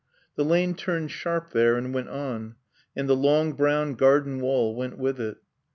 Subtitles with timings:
[0.35, 2.55] The lane turned sharp there and went on,
[2.95, 5.37] and the long brown garden wall went with it.